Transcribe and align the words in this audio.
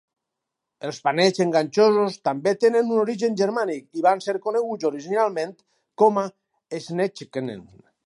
Els 0.87 0.99
panets 1.07 1.43
enganxosos 1.45 2.15
també 2.29 2.55
tenen 2.65 2.89
un 2.97 3.03
origen 3.03 3.37
germànic 3.43 4.01
i 4.01 4.05
van 4.09 4.27
ser 4.29 4.37
coneguts 4.49 4.91
originalment 4.93 5.57
com 6.05 6.23
a 6.27 6.29
"Schnecken". 6.85 7.59